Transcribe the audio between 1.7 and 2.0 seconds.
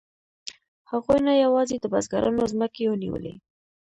د